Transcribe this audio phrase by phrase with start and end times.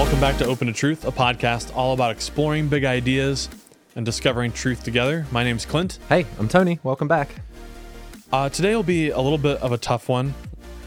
[0.00, 3.50] Welcome back to Open to Truth, a podcast all about exploring big ideas
[3.96, 5.26] and discovering truth together.
[5.30, 5.98] My name's Clint.
[6.08, 6.78] Hey, I'm Tony.
[6.82, 7.28] Welcome back.
[8.32, 10.32] Uh, today will be a little bit of a tough one.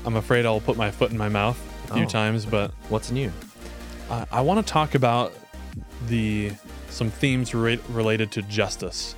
[0.06, 1.60] I'm afraid I'll put my foot in my mouth
[1.92, 2.08] a few Oh.
[2.08, 3.32] times, but What's new?
[4.10, 5.32] I, I want to talk about
[6.08, 6.52] the
[6.90, 9.14] some themes re- related to justice.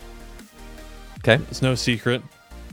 [1.19, 1.41] Okay.
[1.49, 2.21] It's no secret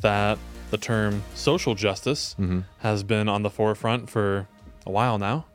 [0.00, 0.38] that
[0.72, 2.60] the term social justice Mm-hmm.
[2.80, 4.48] has been on the forefront for
[4.86, 5.46] a while now.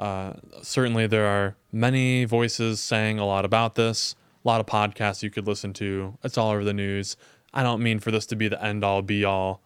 [0.00, 0.32] Uh,
[0.62, 4.14] certainly, there are many voices saying a lot about this,
[4.44, 6.16] a lot of podcasts you could listen to.
[6.24, 7.18] It's all over the news.
[7.52, 9.60] I don't mean for this to be the end all be all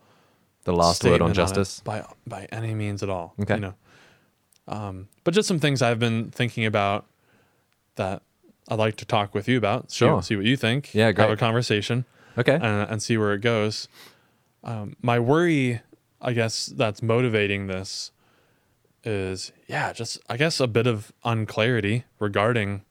[0.65, 1.81] The last word on justice.
[1.85, 3.35] by by any means at all.
[3.41, 3.55] Okay.
[3.55, 3.75] You know,
[4.67, 7.07] um, but just some things I've been thinking about
[7.95, 8.23] that
[8.69, 9.91] I'd like to talk with you about.
[9.93, 10.21] See- Sure.
[10.23, 10.95] See, what you think.
[10.95, 11.29] Yeah, great.
[11.29, 12.07] Have a conversation
[12.37, 12.55] Okay.
[12.55, 13.87] and, and see where it goes.
[14.65, 15.81] Um, my worry,
[16.21, 18.11] I guess, that's motivating this
[19.05, 22.83] is, yeah, just I guess a bit of unclarity regarding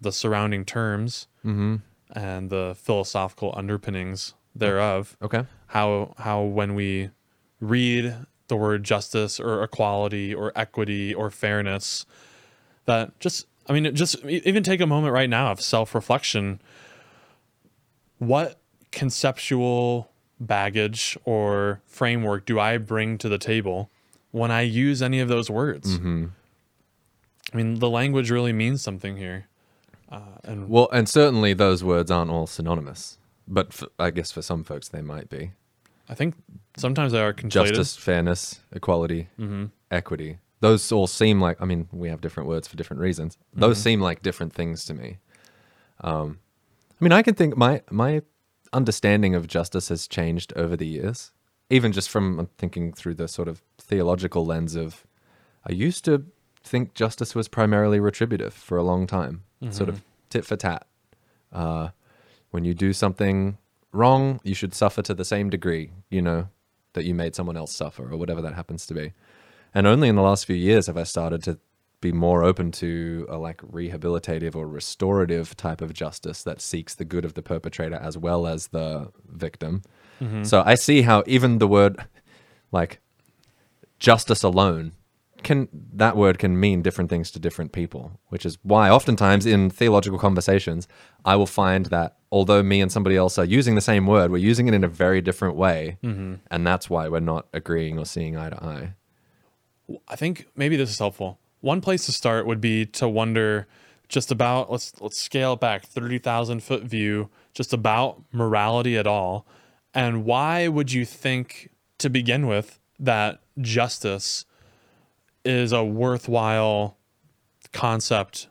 [0.00, 1.76] the surrounding terms mm-hmm.
[2.12, 5.44] and the philosophical underpinnings thereof Okay.
[5.68, 7.10] how how when we
[7.60, 8.14] read
[8.48, 12.06] the word justice or equality or equity or fairness
[12.84, 16.60] that just i mean just even take a moment right now of self-reflection
[18.18, 18.60] what
[18.92, 23.90] conceptual baggage or framework do i bring to the table
[24.40, 26.24] when i use any of those words Mm-hmm.
[27.52, 29.46] i mean the language really means something here
[30.10, 33.18] uh, and Well, and certainly those words aren't all synonymous,
[33.48, 33.66] but
[33.98, 35.52] I guess for some folks they might be.
[36.08, 36.34] i think
[36.76, 40.38] sometimes they are conflated Justice, fairness, equality, hmm equity.
[40.60, 41.60] Those all seem like.
[41.62, 43.36] I mean, we have different words for different reasons.
[43.54, 45.18] Those seem like different things to me.
[46.00, 46.38] Um,
[46.98, 48.22] I mean, I can think my my
[48.72, 51.32] understanding of justice has changed over the years.
[51.70, 55.06] Even just from thinking through the sort of theological lens of,
[55.68, 56.24] I used to
[56.62, 60.86] think justice was primarily retributive for a long time, sort of tit for tat.
[61.52, 61.88] Uh,
[62.50, 63.58] when you do something
[63.92, 66.48] wrong, you should suffer to the same degree, you know,
[66.92, 69.12] that you made someone else suffer or whatever that happens to be.
[69.74, 71.58] And only in the last few years have I started to
[72.04, 77.04] be more open to a like rehabilitative or restorative type of justice that seeks the
[77.04, 79.82] good of the perpetrator as well as the victim.
[80.20, 80.44] Mm-hmm.
[80.44, 81.96] So I see how even the word
[82.70, 83.00] like
[83.98, 84.92] justice alone
[85.42, 89.70] can that word can mean different things to different people, which is why oftentimes in
[89.70, 90.88] theological conversations
[91.24, 94.38] I will find that although me and somebody else are using the same word, we're
[94.38, 96.34] using it in a very different way, mm-hmm.
[96.50, 98.94] and that's why we're not agreeing or seeing eye to eye.
[100.08, 101.38] I think maybe this is helpful.
[101.64, 103.66] One place to start would be to wonder
[104.10, 109.46] just about let's let's scale back thirty thousand foot view, just about morality at all,
[109.94, 114.44] and why would you think to begin with that justice
[115.42, 116.98] is a worthwhile
[117.72, 118.48] concept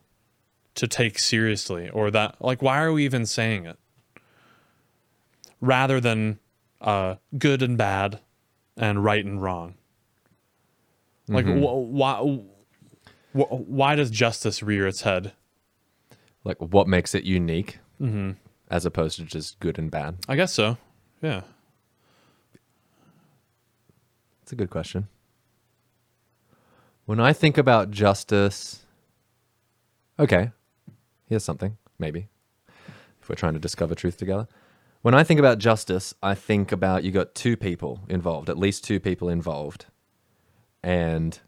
[0.74, 3.78] to take seriously, or that like why are we even saying it,
[5.62, 6.40] rather than
[6.81, 8.22] uh, good and bad,
[8.75, 9.75] and right and wrong.
[11.28, 12.40] Like, wh- why?
[13.33, 15.33] Wh- why does justice rear its head?
[16.44, 18.31] Like what makes it unique Mm-hmm.
[18.69, 20.17] as opposed to just good and bad?
[20.27, 20.77] I guess so.
[21.21, 21.41] Yeah.
[24.41, 25.07] It's a good question.
[27.05, 28.85] When I think about justice,
[30.19, 30.51] okay,
[31.27, 32.27] here's something, maybe,
[33.21, 34.47] if we're trying to discover truth together.
[35.01, 38.83] When I think about justice, I think about you got two people involved, at least
[38.85, 39.85] two people involved.
[40.81, 41.39] And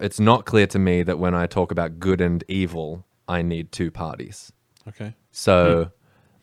[0.00, 3.72] it's not clear to me that when I talk about good and evil, I need
[3.72, 4.52] two parties.
[4.88, 5.14] Okay.
[5.30, 5.90] So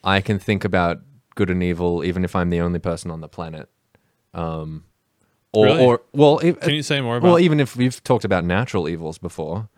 [0.04, 1.00] I can think about
[1.36, 3.70] good and evil even if I'm the only person on the planet.
[4.34, 4.84] Um,
[5.52, 5.86] or, Really?
[5.86, 7.28] or well, if, Can you say more about?
[7.28, 9.70] well, even if we've talked about natural evils before,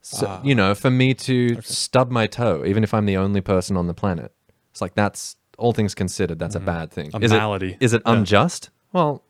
[0.00, 0.40] so, Ah.
[0.42, 3.88] you know, for me to stub my toe, even if I'm the only person on
[3.88, 4.32] the planet,
[4.70, 7.08] it's like that's all things considered, that's a bad thing.
[7.10, 7.22] Mm-hmm.
[7.22, 7.72] A is malady.
[7.72, 8.12] It, is it Yeah.
[8.12, 8.70] unjust?
[8.92, 9.22] Well,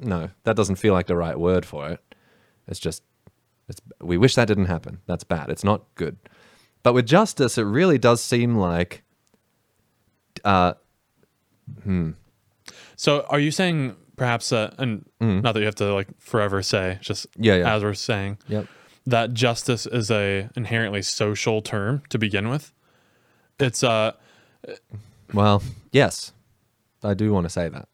[0.00, 2.00] no, that doesn't feel like the right word for it.
[2.66, 3.02] It's just,
[3.68, 5.00] it's, we wish that didn't happen.
[5.06, 5.50] That's bad.
[5.50, 6.16] It's not good.
[6.82, 9.02] But with justice, it really does seem like,
[10.44, 10.74] uh,
[12.96, 16.98] so, are you saying perhaps that, and not that you have to like forever say,
[17.00, 17.26] just.
[17.36, 17.74] Yeah, yeah.
[17.74, 18.66] as we're saying, yep.
[19.06, 22.72] that justice is a inherently social term to begin with?
[23.60, 24.12] It's uh,
[25.32, 25.62] Well,
[25.92, 26.32] yes,
[27.02, 27.88] I do want to say that.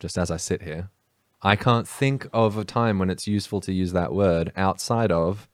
[0.00, 0.90] Just as I sit here,
[1.42, 5.48] I can't think of a time when it's useful to use that word outside of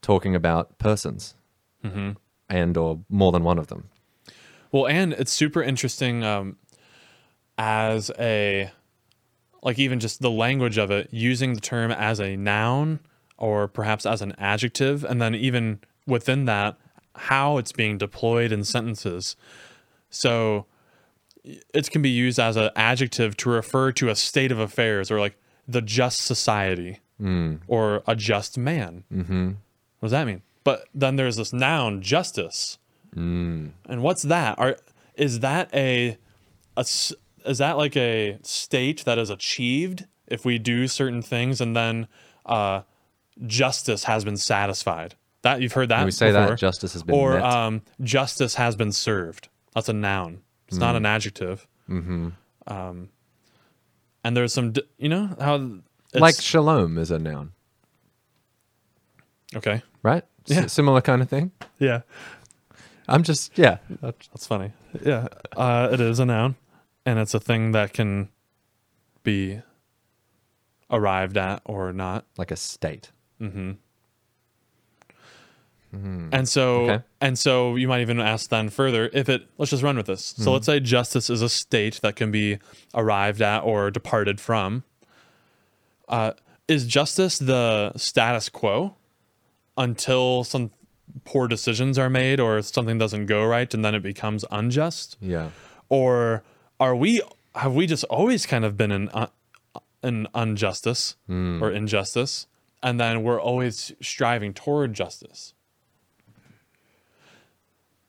[0.00, 1.34] talking about persons
[2.48, 3.90] and or more than one of them.
[4.72, 6.56] Well, and it's super interesting um,
[7.58, 8.70] as a
[9.62, 13.00] like even just the language of it using the term as a noun
[13.38, 16.76] or perhaps as an adjective, and then even within that,
[17.16, 19.36] how it's being deployed in sentences.
[20.10, 20.66] So
[21.44, 25.20] it can be used as an adjective to refer to a state of affairs or
[25.20, 25.36] like
[25.68, 27.00] the just society
[27.66, 29.04] or a just man.
[29.12, 29.46] Mm-hmm.
[30.00, 30.42] What does that mean?
[30.64, 32.78] But then there's this noun, justice.
[33.86, 34.58] And what's that?
[34.58, 34.76] Are
[35.14, 36.16] is that a
[36.76, 42.08] is that like a state that is achieved if we do certain things and then
[42.46, 42.82] uh,
[43.46, 45.14] justice has been satisfied?
[45.42, 46.46] That you've heard that we say before.
[46.48, 49.48] that justice has been or um, justice has been served.
[49.74, 50.40] That's a noun.
[50.68, 51.66] It's not an adjective.
[51.88, 52.28] Mm-hmm.
[52.66, 53.08] Um,
[54.24, 55.56] and there's some, d- you know how
[56.12, 57.52] it's, like shalom is a noun,
[59.54, 60.24] okay, right?
[60.48, 60.66] S- Yeah.
[60.66, 61.52] similar kind of thing.
[61.78, 62.02] yeah,
[63.08, 63.78] I'm just yeah.
[64.00, 64.72] that's funny.
[65.04, 66.56] Yeah, uh, it is a noun,
[67.04, 68.30] and it's a thing that can
[69.22, 69.60] be
[70.90, 72.24] arrived at or not.
[72.38, 73.10] Like a state.
[76.32, 77.04] And so Okay.
[77.20, 80.34] and so you might even ask then further if it let's just run with this.
[80.36, 82.58] So let's say justice is a state that can be
[82.94, 84.82] arrived at or departed from.
[86.08, 86.32] Uh,
[86.68, 88.96] is justice the status quo
[89.76, 90.70] until some
[91.24, 95.16] poor decisions are made or something doesn't go right and then it becomes unjust?
[95.20, 95.50] Yeah.
[95.88, 96.42] Or
[96.80, 97.22] are we
[97.54, 99.28] have we just always kind of been in uh,
[100.02, 102.46] in injustice or injustice
[102.82, 105.54] and then we're always striving toward justice?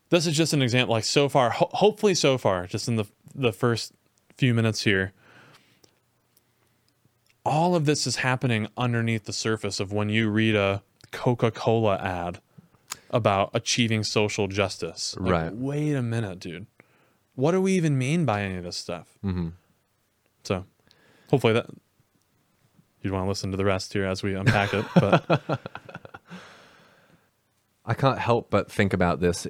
[0.10, 3.06] This is just an example like so far ho- hopefully so far just in the
[3.34, 3.92] the first
[4.38, 5.12] few minutes here
[7.46, 10.81] all of this is happening underneath the surface of when you read a
[11.12, 12.40] coca-cola ad
[13.12, 15.54] about achieving social justice Like, Right.
[15.56, 16.66] wait a minute dude
[17.36, 19.50] what do we even mean by any of this stuff mm-hmm.
[20.44, 20.66] so
[21.30, 21.68] hopefully that
[23.01, 25.60] you'd want to listen to the rest here as we unpack it but
[27.86, 29.46] I can't help but think about this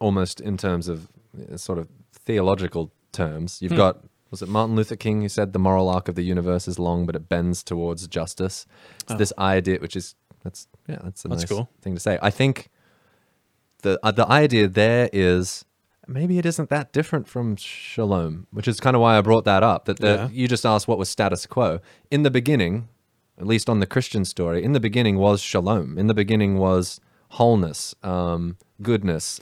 [0.00, 1.08] almost in terms of
[1.52, 3.58] uh, sort of theological terms.
[3.58, 3.64] Hmm.
[3.66, 6.68] You've got was it Martin Luther King who said the moral arc of the universe
[6.68, 8.64] is long, but it bends towards justice.
[9.02, 10.14] It's this idea, which is
[10.44, 11.30] that's yeah, that's a Oh.
[11.30, 11.68] That's nice cool.
[11.82, 12.18] thing to say.
[12.22, 12.68] I think
[13.82, 15.64] the uh, the idea there is
[16.06, 19.62] maybe it isn't that different from shalom, which is kind of why I brought that
[19.62, 19.84] up.
[19.86, 20.28] That the, Yeah.
[20.32, 21.80] you just asked what was status quo
[22.10, 22.88] in the beginning,
[23.38, 24.62] at least on the Christian story.
[24.64, 25.98] In the beginning was shalom.
[25.98, 27.00] In the beginning was
[27.30, 29.40] wholeness, um, goodness.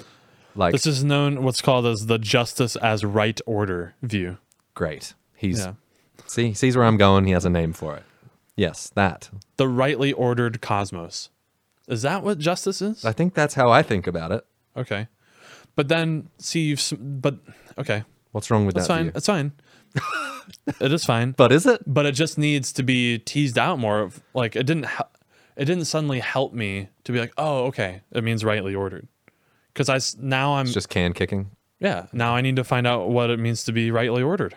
[0.54, 4.38] Like this is known what's called as the justice as right order view
[4.74, 5.14] great.
[5.36, 5.74] He's yeah
[6.26, 7.24] see sees where I'm going.
[7.26, 8.02] He has a name for it.
[8.56, 9.30] Yes, that.
[9.56, 11.30] the rightly ordered cosmos.
[11.86, 13.04] Is that what justice is?
[13.04, 14.44] I think that's how I think about it.
[14.76, 15.08] Okay,
[15.76, 17.38] but then see you've but
[17.78, 18.94] okay, What's wrong with that's that?
[18.94, 19.04] fine.
[19.04, 19.12] view?
[19.14, 19.52] It's fine.
[20.80, 21.82] it is fine, But is it?
[21.86, 24.00] but it just needs to be teased out more.
[24.00, 24.86] Of, like it didn't.
[25.56, 29.08] It didn't suddenly help me to be like, oh, okay, it means rightly ordered.
[29.78, 31.50] Because I now I'm It's just can kicking.
[31.78, 34.56] yeah now I need to find out what it means to be rightly ordered.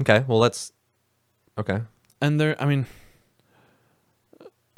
[0.00, 0.72] Okay, well let's.
[1.58, 1.82] Okay,
[2.22, 2.86] And there, I mean,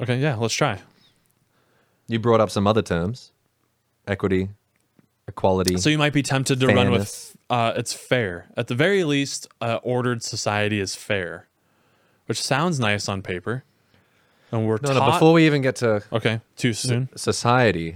[0.01, 0.81] okay, yeah, let's try.
[2.09, 3.31] you brought up some other terms:
[4.05, 4.49] equity,
[5.25, 5.77] equality.
[5.77, 8.47] So you might be tempted to run with uh, it's fair.
[8.57, 11.47] At the very least, uh, ordered society is fair,
[12.25, 13.63] which sounds nice on paper.
[14.51, 15.05] And we're no, no.
[15.11, 17.07] Before we even get to okay, too soon.
[17.15, 17.95] society,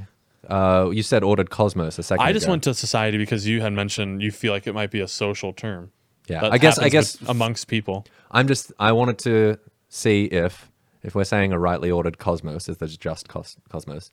[0.50, 2.26] uh, you said ordered cosmos a second.
[2.26, 2.54] I just ago.
[2.54, 5.54] went to society because you had mentioned you feel like it might be a social
[5.54, 5.92] term.
[6.28, 6.80] Yeah, that I guess.
[6.80, 8.06] I guess amongst people.
[8.32, 8.72] I'm just.
[8.80, 9.58] I wanted to
[9.90, 10.72] see if,
[11.04, 14.12] if we're saying a rightly ordered cosmos, if there's just cos- cosmos,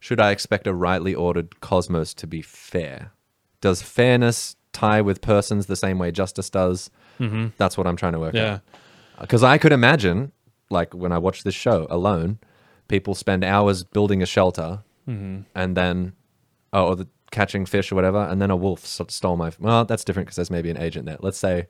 [0.00, 3.12] should I expect a rightly ordered cosmos to be fair?
[3.60, 6.90] Does fairness tie with persons the same way justice does?
[7.20, 7.48] Mm-hmm.
[7.58, 8.38] That's what I'm trying to work out.
[8.38, 8.60] Yeah, out.
[9.20, 10.32] Because I could imagine,
[10.70, 12.38] like when I watch this show alone,
[12.88, 15.40] people spend hours building a shelter, Mm-hmm.
[15.54, 16.12] and then,
[16.72, 19.50] oh, or the, catching fish or whatever, and then a wolf stole my.
[19.58, 21.16] Well, that's different because there's maybe an agent there.
[21.18, 21.66] Let's say,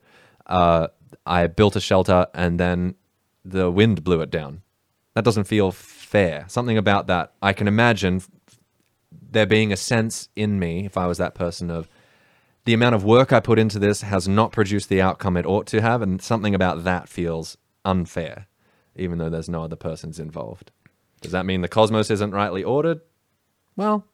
[0.46, 0.88] uh,
[1.24, 2.96] I built a shelter and then
[3.44, 4.62] the wind blew it down.
[5.14, 6.44] That doesn't feel fair.
[6.48, 7.32] Something about that.
[7.40, 8.22] I can imagine
[9.10, 11.88] there being a sense in me, if I was that person, of
[12.64, 15.66] the amount of work I put into this has not produced the outcome it ought
[15.68, 18.46] to have, and something about that feels unfair,
[18.94, 20.70] even though there's no other persons involved.
[21.20, 23.00] Does that mean the cosmos isn't rightly ordered?
[23.76, 24.04] Well,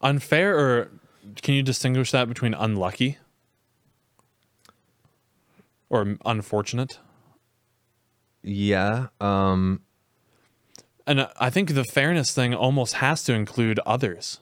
[0.00, 0.90] unfair or
[1.42, 3.18] can you distinguish that between unlucky
[5.88, 6.98] or unfortunate?
[8.42, 9.08] yeah.
[9.20, 9.82] Um,
[11.06, 14.40] And uh, I think the fairness thing almost has to include others.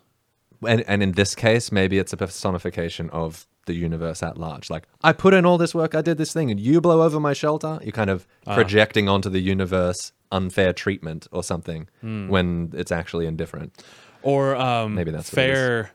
[0.66, 4.71] and and in this case, maybe it's a personification of the universe at large.
[4.71, 7.21] Like, I put in all this work, I did this thing, and you blow over
[7.21, 7.78] my shelter.
[7.83, 8.54] You're kind of Ah.
[8.54, 12.28] projecting onto the universe unfair treatment or something Hmm.
[12.28, 13.83] when it's actually indifferent.
[14.22, 15.56] Or um, Maybe that's what it is.
[15.56, 15.90] fair.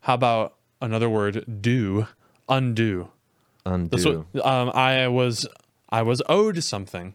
[0.00, 1.44] How about another word?
[1.62, 2.06] Do
[2.48, 3.08] undo.
[3.64, 4.26] Undo.
[4.32, 5.46] This um, I was
[5.90, 7.14] I was owed something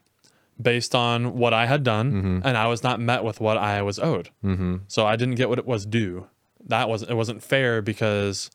[0.62, 2.40] based on what I had done, Mm-hmm.
[2.48, 4.30] and I was not met with what I was owed.
[4.44, 4.78] Mm-hmm.
[4.88, 6.28] So I didn't get what it was due.
[6.68, 8.52] That was it wasn't fair because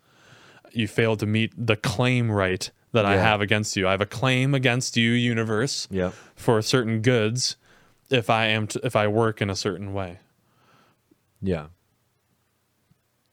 [0.72, 3.88] you failed to meet the claim right that I have against you.
[3.88, 5.88] I have a claim against you, universe,
[6.34, 7.56] for certain goods
[8.10, 10.18] if I am to, if I work in a certain way.
[11.42, 11.66] Yeah.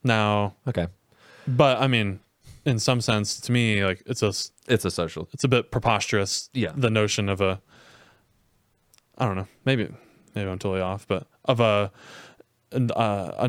[0.04, 0.86] Now, Okay.
[1.48, 2.20] but I mean,
[2.64, 5.28] in some sense, to me, like it's a s- It's a social.
[5.32, 6.50] it's a bit preposterous.
[6.54, 6.72] Yeah.
[6.76, 7.60] The notion of a,
[9.18, 9.88] I don't know, maybe
[10.34, 11.90] maybe I'm totally off, but of a
[12.72, 13.48] an- uh, a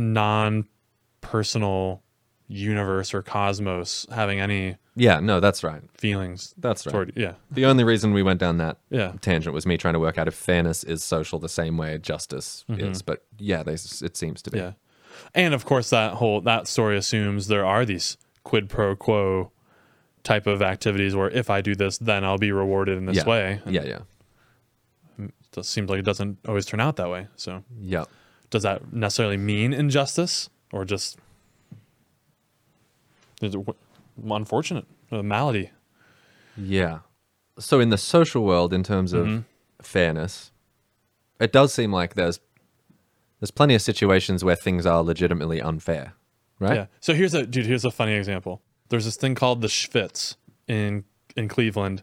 [1.22, 2.02] non-personal
[2.48, 5.82] universe or cosmos having any Yeah, no, that's right.
[5.98, 6.92] feelings That's right.
[6.92, 10.00] toward yeah The only reason we went down that yeah tangent was me trying to
[10.00, 12.92] work out if fairness is social the same way justice Mm-hmm.
[12.92, 13.02] is.
[13.02, 14.60] But yeah, they, s- it seems to be.
[14.60, 14.74] yeah,
[15.34, 19.52] and of course that whole that story assumes there are these quid pro quo
[20.24, 23.26] type of activities where if I do this, then I'll be rewarded in this yeah.
[23.26, 23.62] way.
[23.66, 24.00] And Yeah, yeah.
[25.58, 27.28] It seems like it doesn't always turn out that way.
[27.36, 27.64] So.
[27.80, 28.06] Yeah.
[28.50, 31.18] does that necessarily mean injustice or just
[33.42, 33.78] is it w-
[34.34, 35.72] unfortunate a malady
[36.58, 37.00] Yeah.
[37.60, 39.40] So in the social world, in terms of Mm-hmm.
[39.82, 40.52] fairness,
[41.40, 42.40] it does seem like there's
[43.46, 46.14] there's plenty of situations where things are legitimately unfair,
[46.60, 46.74] right?
[46.76, 50.36] yeah so here's a dude here's a funny example there's this thing called the schwitz
[50.68, 51.04] in
[51.36, 52.02] in cleveland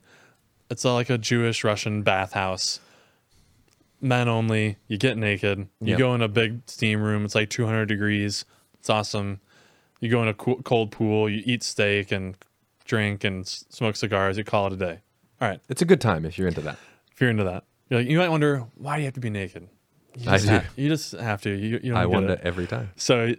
[0.70, 2.78] it's like a jewish russian bathhouse
[4.00, 5.99] men only you get naked you Yep.
[5.99, 8.44] go in a big steam room it's like 200 degrees
[8.78, 9.40] it's awesome
[10.00, 12.37] you go in a cool, cold pool you eat steak and
[12.84, 14.99] drink and s- smoke cigars you call it a day
[15.40, 16.76] all right It's a good time if you're into that.
[17.12, 17.64] if you're into that.
[17.88, 19.68] You're like, you might wonder why do you have to be naked?
[20.16, 20.52] You I just, do.
[20.52, 21.50] ha- you just have to.
[21.50, 22.40] You, you don't I wonder it.
[22.42, 22.90] every time.
[22.97, 23.35] So,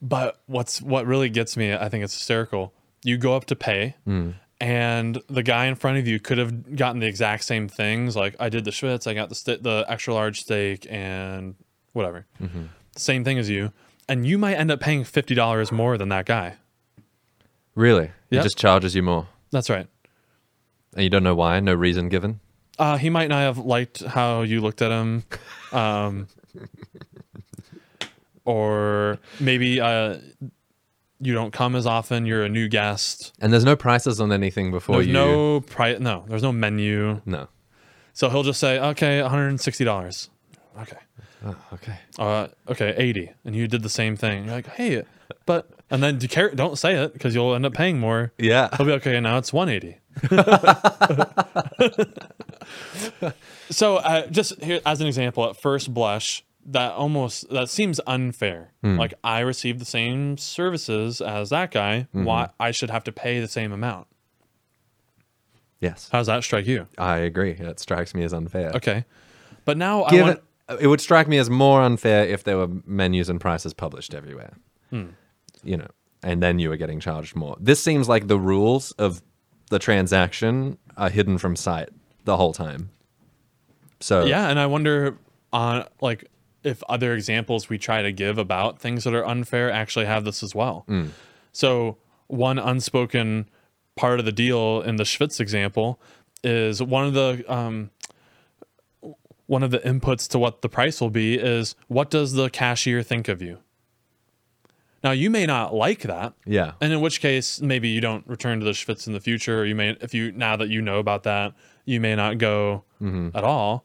[0.00, 1.72] but what's what really gets me?
[1.74, 2.72] I think it's hysterical.
[3.04, 4.30] You go up to pay, Hmm.
[4.60, 8.14] and the guy in front of you could have gotten the exact same things.
[8.16, 11.54] Like I did the Schwitz, I got the st- the extra large steak, and
[11.92, 12.26] whatever.
[12.42, 12.64] Mm-hmm.
[12.96, 13.72] Same thing as you,
[14.08, 16.54] and you might end up paying fifty dollars more than that guy.
[17.74, 18.10] Really?
[18.30, 19.28] It just charges you more.
[19.50, 19.86] That's right.
[20.94, 21.60] And you don't know why?
[21.60, 22.40] No reason given?
[22.78, 25.24] Uh, he might not have liked how you looked at him,
[25.72, 26.26] um,
[28.44, 30.18] or maybe uh,
[31.20, 32.26] you don't come as often.
[32.26, 33.32] You're a new guest.
[33.40, 35.12] And there's no prices on anything before There's you.
[35.12, 35.98] no price.
[36.00, 37.20] No, there's no menu.
[37.24, 37.48] No.
[38.12, 40.30] So he'll just say, "Okay, 160 dollars."
[40.80, 40.98] Okay,
[41.44, 41.98] Oh, okay.
[42.18, 44.44] uh, okay, 80, and you did the same thing.
[44.44, 45.02] You're like, "Hey,
[45.46, 48.32] but," and then do care- don't say it because you'll end up paying more.
[48.38, 48.68] Yeah.
[48.76, 49.18] He'll be okay.
[49.20, 49.98] Now it's 180.
[53.70, 58.72] so, uh, just here as an example, at first blush, that almost that seems unfair.
[58.82, 62.08] Like I received the same services as that guy.
[62.12, 64.06] Why I should have to pay the same amount?
[65.80, 66.08] Yes.
[66.10, 66.86] How does that strike you?
[66.98, 67.52] I agree.
[67.52, 68.72] It strikes me as unfair.
[68.74, 69.04] Okay,
[69.64, 70.40] but now I want.
[70.80, 74.54] it would strike me as more unfair if there were menus and prices published everywhere.
[74.90, 75.08] Hmm.
[75.62, 75.88] You know,
[76.22, 77.56] and then you were getting charged more.
[77.60, 79.22] This seems like the rules of
[79.70, 81.88] the transaction are hidden from sight
[82.24, 82.90] the whole time.
[84.00, 85.18] So Yeah, and I wonder
[85.52, 86.30] on like
[86.62, 90.42] if other examples we try to give about things that are unfair actually have this
[90.42, 90.84] as well.
[90.86, 91.08] Hmm.
[91.52, 93.48] So one unspoken
[93.94, 96.00] part of the deal in the Schwitz example
[96.42, 97.90] is one of the um,
[99.46, 103.02] one of the inputs to what the price will be is what does the cashier
[103.02, 103.58] think of you?
[105.06, 108.58] Now you may not like that, yeah, and in which case maybe you don't return
[108.58, 110.98] to the Schwitz in the future, or you may if you now that you know
[110.98, 113.28] about that, you may not go mm-hmm.
[113.32, 113.84] at all.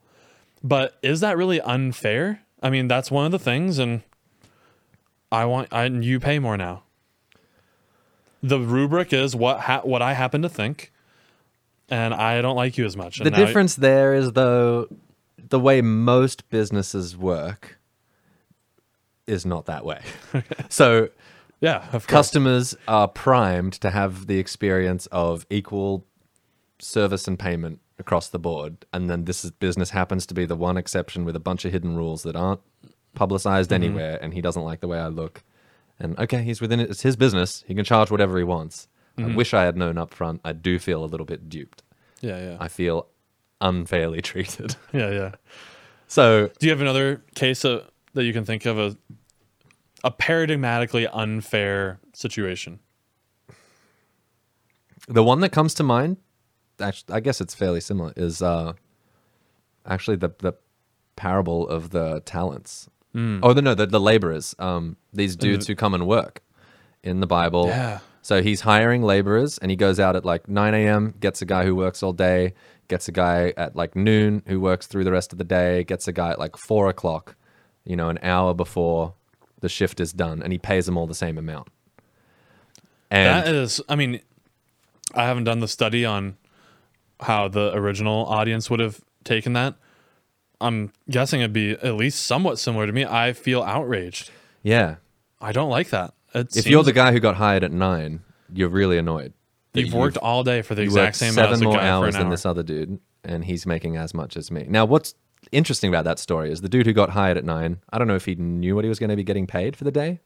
[0.63, 2.41] But is that really unfair?
[2.63, 4.01] I mean, that's one of the things, and
[5.31, 6.85] I want I you pay more now.
[8.41, 10.91] The rubric is what ha- what I happen to think,
[11.87, 13.19] and I don't like you as much.
[13.19, 14.87] the difference there is though
[15.37, 17.77] the way most businesses work
[19.31, 20.01] is not that way.
[20.69, 21.09] so
[21.59, 22.05] yeah, of course.
[22.05, 26.05] customers are primed to have the experience of equal
[26.79, 30.55] service and payment across the board and then this is, business happens to be the
[30.55, 32.59] one exception with a bunch of hidden rules that aren't
[33.13, 33.83] publicized Mm-hmm.
[33.83, 35.43] anywhere and he doesn't like the way i look
[35.99, 39.33] and okay he's within it it's his business he can charge whatever he wants Mm-hmm.
[39.33, 41.83] i wish i had known up front i do feel a little bit duped
[42.21, 43.05] Yeah, yeah, i feel
[43.59, 45.31] unfairly treated yeah, yeah.
[46.07, 47.83] so Do you have another case uh,
[48.15, 48.97] that you can think of a
[50.03, 52.79] a paradigmatically unfair situation?
[55.07, 56.17] The one that comes to mind,
[56.79, 58.73] actually, I guess it's fairly similar, is uh,
[59.85, 60.53] actually the the
[61.15, 62.89] parable of the talents.
[63.43, 64.55] Oh, the, no, the, the laborers.
[64.57, 66.41] Um, these dudes who come and work
[67.03, 67.67] in the Bible.
[67.67, 67.99] Yeah.
[68.21, 71.65] So he's hiring laborers, and he goes out at like 9 a.m., gets a guy
[71.65, 72.53] who works all day,
[72.87, 76.07] gets a guy at like noon who works through the rest of the day, gets
[76.07, 77.35] a guy at like four o'clock,
[77.83, 79.15] you know, an hour before
[79.61, 81.69] the shift is done, and he pays them all the same amount.
[83.09, 84.21] And that is, I mean,
[85.15, 86.37] I haven't done the study on
[87.19, 89.75] how the original audience would have taken that.
[90.59, 93.05] I'm guessing it'd be at least somewhat similar to me.
[93.05, 94.29] I feel outraged.
[94.61, 94.95] yeah,
[95.39, 96.13] I don't like that.
[96.33, 98.21] It if you're the guy who got hired at nine,
[98.53, 99.33] you're really annoyed.
[99.73, 102.13] that you've worked all day for the exact same seven amount as the more hours
[102.13, 102.31] than hour.
[102.31, 104.65] this other dude, and he's making as much as me.
[104.69, 105.15] Now, what's
[105.51, 107.79] interesting about that story is the dude who got hired at nine.
[107.91, 109.83] I don't know if he knew what he was going to be getting paid for
[109.83, 110.19] the day,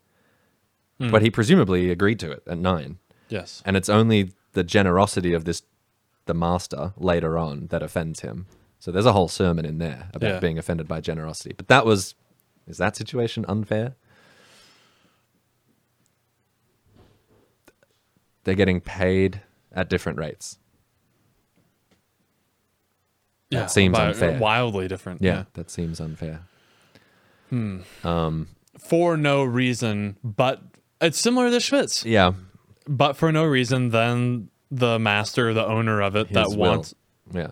[0.99, 1.09] Hmm.
[1.11, 2.99] but he presumably agreed to it at nine.
[3.29, 3.61] Yes.
[3.65, 5.63] And it's only the generosity of this,
[6.25, 8.45] the master later on, that offends him.
[8.79, 10.39] So there's a whole sermon in there about Yeah.
[10.39, 11.53] being offended by generosity.
[11.57, 12.13] But that was,
[12.67, 13.95] is that situation unfair?
[18.43, 19.41] They're getting paid
[19.71, 20.59] at different rates.
[23.49, 23.67] Yeah.
[23.67, 24.39] seems by- unfair.
[24.39, 25.21] Wildly different.
[25.21, 26.41] Yeah, that seems unfair.
[28.03, 28.47] Um,
[28.79, 30.61] For no reason, but
[30.99, 32.03] it's similar to Schwitz.
[32.03, 32.33] Yeah,
[32.87, 36.57] But for no reason, then the master, the owner of it, that will.
[36.57, 36.93] wants.
[37.31, 37.51] Yeah.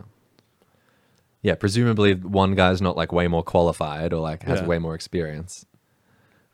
[1.42, 4.68] Yeah, presumably one guy's not like way more qualified or like has Yeah.
[4.68, 5.66] way more experience.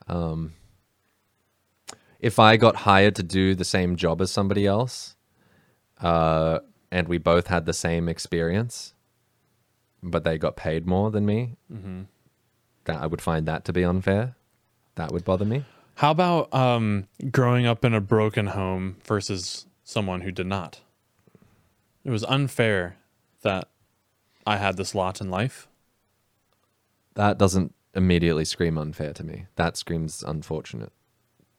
[0.08, 0.54] Um
[2.20, 5.16] if I got hired to do the same job as somebody else,
[6.02, 6.60] uh
[6.92, 8.94] and we both had the same experience,
[10.04, 12.02] but they got paid more than me, Mm-hmm.
[12.86, 14.36] that I would find that to be unfair.
[14.96, 15.66] That would bother me.
[15.96, 20.80] How about um, growing up in a broken home versus someone who did not?
[22.06, 22.98] It was unfair
[23.42, 23.68] that
[24.48, 25.68] I had this lot in life.
[27.16, 29.48] That doesn't immediately scream unfair to me.
[29.56, 30.92] That screams unfortunate,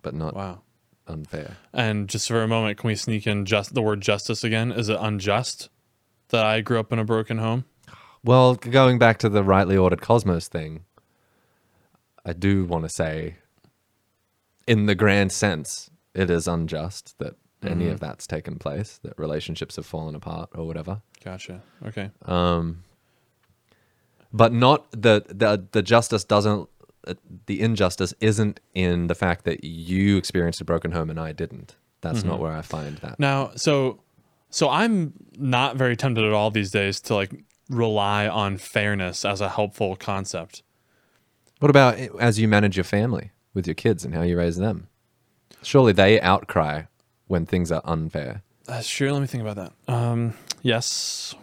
[0.03, 0.63] but not Wow.
[1.07, 1.57] unfair.
[1.73, 4.73] And just for a moment, can we sneak in just the word justice again?
[4.73, 5.69] Is it unjust
[6.29, 7.65] that I grew up in a broken home?
[8.23, 10.85] Well, going back to the rightly ordered cosmos thing,
[12.25, 13.37] I do want to say,
[14.67, 17.93] in the grand sense, it is unjust that any Mm-hmm.
[17.95, 21.03] of that's taken place, that relationships have fallen apart or whatever.
[21.25, 21.61] Gotcha.
[21.87, 22.11] Okay.
[22.25, 22.83] Um,
[24.33, 26.69] but not the the the justice doesn't.
[27.07, 27.15] uh,
[27.47, 31.77] The injustice isn't in the fact that you experienced a broken home and I didn't.
[32.01, 33.19] That's not where I find that.
[33.21, 34.01] Now, so
[34.49, 39.41] so I'm not very tempted at all these days to like rely on fairness as
[39.41, 40.63] a helpful concept.
[41.61, 44.89] What about as you manage your family with your kids and how you raise them?
[45.63, 46.83] Surely they outcry
[47.27, 48.43] when things are unfair.
[48.65, 49.13] That's true.
[49.13, 49.93] Let me think about that.
[49.93, 51.35] Um, yes.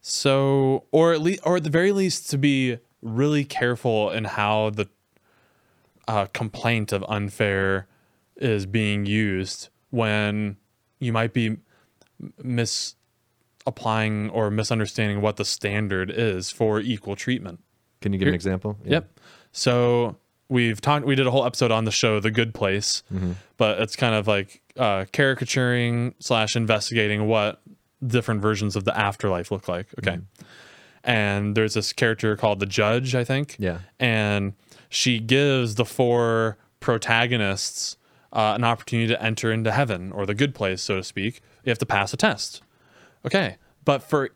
[0.00, 4.70] So, or at least, or at the very least, to be really careful in how
[4.70, 4.88] the
[6.08, 7.86] uh, complaint of unfair
[8.36, 10.56] is being used when
[10.98, 11.58] you might be
[12.42, 17.60] misapplying or misunderstanding what the standard is for equal treatment.
[18.00, 18.78] Can you give Here- an example?
[18.84, 18.90] Yeah.
[18.92, 19.20] Yep.
[19.52, 20.16] So
[20.48, 21.04] we've talked.
[21.06, 23.02] We did a whole episode on the show, The Good Place,
[23.56, 27.60] but it's kind of like uh, caricaturing slash investigating what
[28.06, 29.88] different versions of the afterlife look like.
[29.98, 30.18] Okay.
[31.04, 33.56] And there's this character called the Judge, I think.
[33.58, 33.78] Yeah.
[33.98, 34.52] And
[34.88, 37.96] she gives the four protagonists
[38.32, 41.40] uh, an opportunity to enter into heaven or the good place, so to speak.
[41.64, 42.62] You have to pass a test.
[43.26, 43.56] Okay.
[43.84, 44.30] But for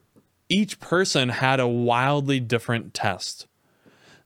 [0.48, 3.46] each person had a wildly different test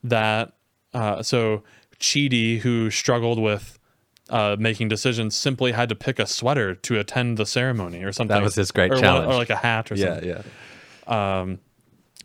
[0.03, 0.53] that
[0.93, 1.63] uh, so
[1.99, 3.77] Chidi, who struggled with
[4.29, 8.35] uh, making decisions, simply had to pick a sweater to attend the ceremony or something.
[8.35, 9.27] That was his great or one- challenge.
[9.31, 10.29] or like a hat or Yeah, something.
[10.29, 10.41] yeah.
[11.07, 11.39] Yeah.
[11.41, 11.59] Um,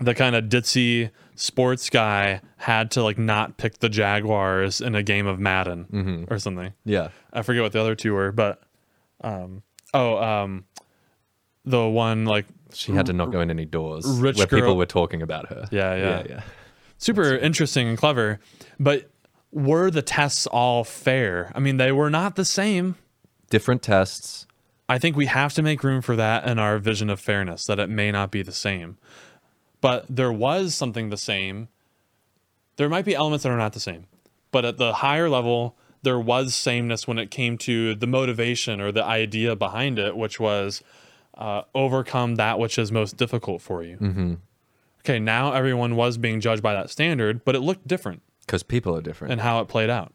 [0.01, 5.03] the kind of ditzy sports guy had to like not pick the Jaguars in a
[5.03, 6.33] game of Madden Mm-hmm.
[6.33, 6.73] or something.
[6.85, 7.09] Yeah.
[7.33, 8.63] I forget what the other two were, but
[9.23, 9.63] um,
[9.95, 10.65] oh, um,
[11.65, 14.87] the one like She had to not go in any doors Rich where people were
[14.87, 15.67] talking about her.
[15.71, 16.03] Yeah, yeah.
[16.03, 16.43] Yeah, yeah.
[16.99, 18.41] super interesting and clever,
[18.79, 19.11] but
[19.51, 21.53] were the tests all fair?
[21.55, 22.97] I mean, they were not the same.
[23.51, 24.47] Different tests.
[24.89, 27.79] I think we have to make room for that in our vision of fairness, that
[27.79, 28.99] it may not be the same.
[29.81, 31.69] But there was something the same.
[32.77, 34.07] There might be elements that are not the same.
[34.51, 38.93] But at the higher level, there was sameness when it came to the motivation or
[38.93, 40.83] the idea behind it, which was
[41.37, 43.97] uh, overcome that which is most difficult for you.
[43.97, 44.35] Mm-hmm.
[45.01, 48.97] Okay, now everyone was being judged by that standard, but it looked different Because people
[48.97, 49.33] are different.
[49.33, 50.13] And how it played out.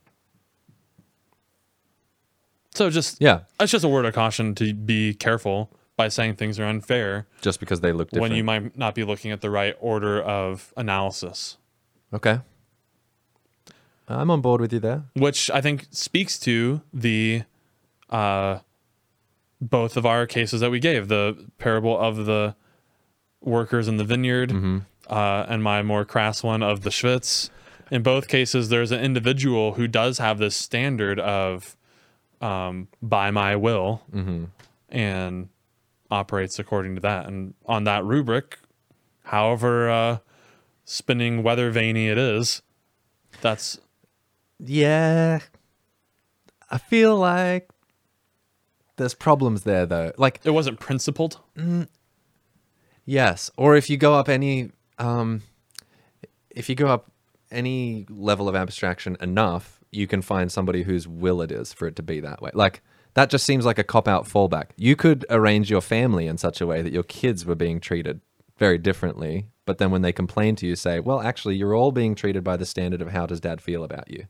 [2.74, 6.60] So just Yeah, it's just a word of caution to be careful by saying things
[6.60, 8.32] are unfair just because they look different.
[8.32, 11.58] when you might not be looking at the right order of analysis,
[12.14, 12.40] okay,
[14.10, 15.04] I'm on board with you there.
[15.14, 17.44] which I think speaks to the
[18.10, 18.60] uh,
[19.62, 22.56] both of our cases that we gave the parable of the
[23.42, 24.52] workers in the vineyard
[25.08, 27.50] uh, and my more crass one of the Schwitz.
[27.92, 31.76] In both cases, there's an individual who does have this standard of
[32.42, 34.46] um, by my will mm-hmm.
[34.90, 35.50] and
[36.12, 37.26] operates according to that.
[37.26, 38.60] And on that rubric,
[39.24, 40.18] however uh,
[40.86, 42.62] spinning weather veiny it is,
[43.42, 43.80] that's
[44.60, 45.40] Yeah,
[46.70, 47.70] I feel like
[48.98, 50.12] there's problems there though.
[50.18, 51.40] Like it wasn't principled.
[53.06, 55.42] Yes, or if you go up any, um,
[56.50, 57.12] if you go up
[57.52, 61.96] any level of abstraction enough, you can find somebody whose will it is for it
[61.96, 62.52] to be that way.
[62.54, 62.82] Like
[63.16, 64.72] that just seems like a cop out fallback.
[64.78, 68.22] You could arrange your family in such a way that your kids were being treated
[68.58, 72.14] very differently, but then when they complain to you, say, "Well, actually, you're all being
[72.14, 74.26] treated by the standard of how does Dad feel about you."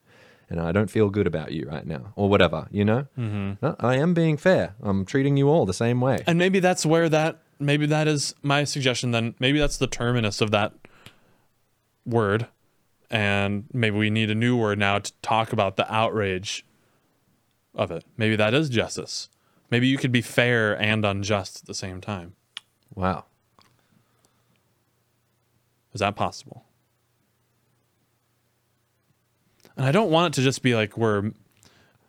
[0.50, 3.06] And I don't feel good about you right now, or whatever, you know.
[3.18, 3.54] Mm-hmm.
[3.62, 4.74] No, I am being fair.
[4.82, 6.24] I'm treating you all the same way.
[6.26, 9.36] And maybe that's where that maybe that is my suggestion then.
[9.40, 10.74] Maybe that's the terminus of that
[12.06, 12.48] word.
[13.12, 16.66] And maybe we need a new word now to talk about the outrage
[17.76, 18.06] of it.
[18.18, 19.30] Maybe that is justice.
[19.72, 22.36] Maybe you could be fair and unjust at the same time.
[22.96, 23.26] Wow.
[25.94, 26.66] Is that possible?
[29.80, 31.32] And I don't want it to just be like we're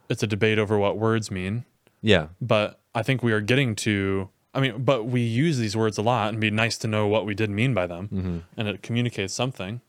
[0.08, 1.64] it's a debate over what words mean.
[2.02, 2.28] Yeah.
[2.40, 4.28] but I think we are getting to.
[4.52, 7.06] I mean, but we use these words a lot, and it'd be nice to know
[7.06, 8.38] what we did mean by them, mm-hmm.
[8.56, 9.80] and it communicates something.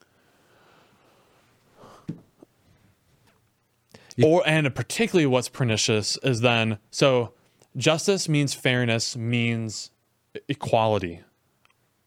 [4.16, 7.34] You- or and particularly what's pernicious is then so
[7.76, 9.90] justice means fairness means
[10.48, 11.22] equality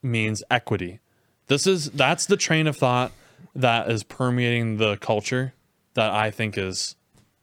[0.02, 1.00] means equity.
[1.48, 3.10] This is that's the train of thought
[3.56, 5.54] that is permeating the culture
[5.94, 6.96] that I think is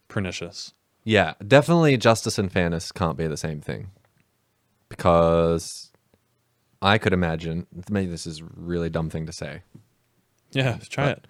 [0.08, 0.74] pernicious.
[1.04, 3.90] Yeah, definitely justice and fairness can't be the same thing.
[4.88, 5.90] Because
[6.80, 9.62] I could imagine, maybe this is a really dumb thing to say.
[10.52, 11.26] Yeah, try it.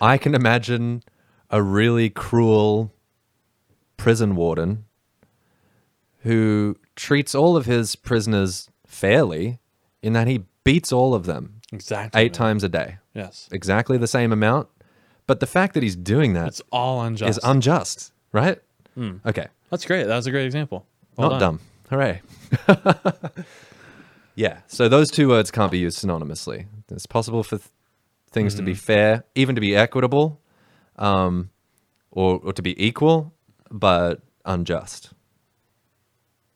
[0.00, 1.02] I can imagine
[1.50, 2.92] a really cruel
[3.96, 4.84] prison warden
[6.20, 9.58] who treats all of his prisoners fairly
[10.02, 12.20] in that he beats all of them Exactly.
[12.20, 12.38] eight man.
[12.38, 13.48] times a day, Yes.
[13.52, 14.68] exactly the same amount.
[15.28, 17.38] But the fact that he's doing that It's all unjust.
[17.38, 18.58] is unjust, right?
[18.94, 19.18] Hmm.
[19.26, 19.46] Okay.
[19.70, 20.04] That's great.
[20.04, 20.86] That was a great example.
[21.16, 21.58] Well Not done.
[21.58, 21.60] dumb.
[21.90, 22.22] Hooray.
[24.34, 24.60] yeah.
[24.68, 26.64] So those two words can't be used synonymously.
[26.90, 27.68] It's possible for th-
[28.30, 28.78] things to be hmm.
[28.78, 30.40] fair, even to be equitable,
[30.96, 31.50] um,
[32.10, 33.34] or, or to be equal,
[33.70, 35.12] but unjust.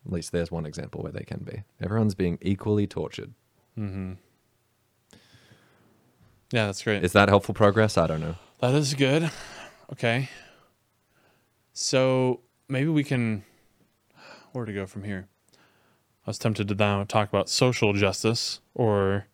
[0.07, 1.63] At least there's one example where they can be.
[1.83, 3.35] Everyone's being equally tortured.
[3.79, 4.15] Mm-hmm.
[6.53, 7.05] Yeah, that's great.
[7.05, 7.99] Is that helpful progress?
[7.99, 8.37] I don't know.
[8.63, 9.29] That is good.
[9.93, 10.29] Okay.
[11.73, 13.45] So maybe we can.
[14.53, 15.27] Where to go from here?
[16.25, 19.27] I was tempted to now talk about social justice or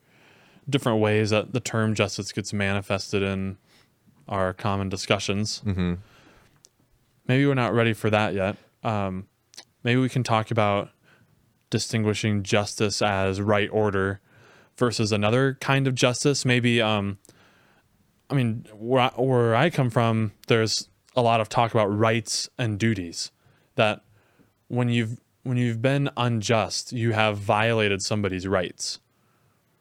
[0.68, 3.58] different ways that the term justice gets manifested in
[4.28, 5.60] our common discussions.
[5.66, 5.94] Mm-hmm.
[7.26, 8.56] Maybe we're not ready for that yet.
[8.82, 9.26] Um,
[9.84, 10.88] maybe we can talk about
[11.68, 14.20] distinguishing justice as right order
[14.78, 16.46] versus another kind of justice.
[16.46, 17.18] Maybe, um,
[18.30, 22.48] I mean, where I, where I come from, there's a lot of talk about rights
[22.58, 23.30] and duties.
[23.76, 24.02] That
[24.68, 28.98] when you've when you've been unjust, you have violated somebody's rights.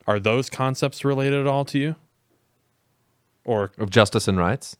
[0.05, 1.95] Are those concepts related at all to you?
[3.43, 4.77] Or Of justice and rights?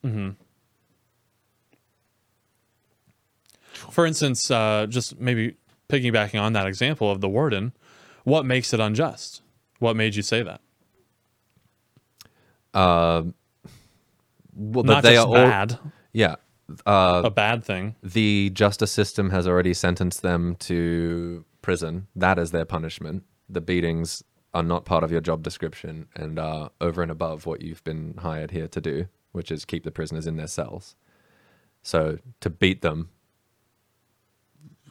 [3.71, 5.55] For instance, uh, just maybe
[5.89, 7.73] piggybacking on that example of the warden,
[8.23, 9.41] what makes it unjust?
[9.79, 10.61] What made you say that?
[14.59, 15.79] Well, that Not they just are all- bad,
[16.13, 16.35] yeah.
[16.85, 17.95] Uh, a bad thing.
[18.03, 22.07] the justice system has already sentenced them to prison.
[22.15, 23.23] That is their punishment.
[23.47, 24.21] The beatings
[24.53, 28.15] are not part of your job description and are over and above what you've been
[28.17, 30.95] hired here to do, which is keep the prisoners in their cells.
[31.83, 33.09] So to beat them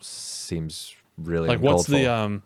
[0.00, 2.10] seems really Like, what's uncalled the for.
[2.12, 2.42] um,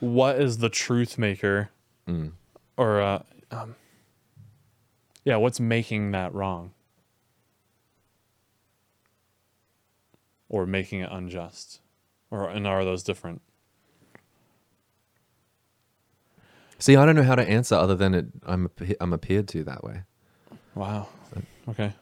[0.00, 1.70] what is the truth maker,
[2.06, 2.32] Mm.
[2.76, 3.74] or uh, um,
[5.28, 6.72] yeah, what's making that wrong,
[10.48, 11.80] or making it unjust,
[12.30, 13.42] or and are those different?
[16.78, 18.26] See, I don't know how to answer other than it.
[18.46, 18.70] I'm
[19.02, 20.04] I'm appeared to that way.
[20.74, 21.08] Wow.
[21.68, 21.92] Okay.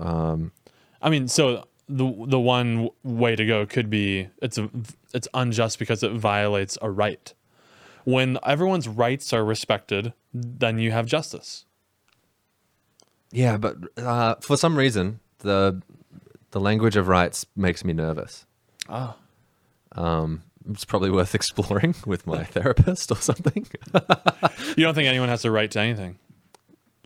[0.00, 0.50] Um,
[1.00, 4.68] I mean, so the the one w- way to go could be it's a,
[5.14, 7.32] it's unjust because it violates a right.
[8.02, 11.65] When everyone's rights are respected, then you have justice.
[13.36, 15.82] Yeah, but uh, for some reason, the
[16.52, 18.46] the language of rights makes me nervous.
[18.88, 19.16] Ah.
[19.92, 23.66] Um, it's probably worth exploring with my therapist or something.
[24.76, 26.18] You don't think anyone has a right to anything?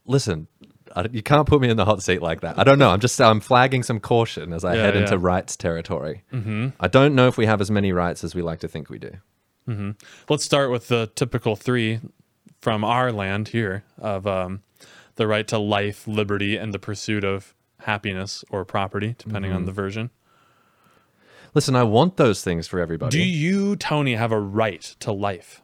[0.07, 0.47] Listen,
[0.95, 2.59] I, you can't put me in the hot seat like that.
[2.59, 2.90] I don't know.
[2.90, 5.01] I'm just I'm flagging some caution as I Yeah, head yeah.
[5.03, 6.23] into rights territory.
[6.33, 6.69] Mm-hmm.
[6.79, 8.99] I don't know if we have as many rights as we like to think we
[9.01, 9.12] do.
[10.29, 12.01] Let's start with the typical three
[12.61, 14.62] from our land here of um,
[15.16, 19.66] the right to life, liberty, and the pursuit of happiness or property, depending on mm-hmm.
[19.66, 20.11] the version.
[21.55, 23.18] Listen, I want those things for everybody.
[23.18, 25.62] Do you, Tony, have a right to life?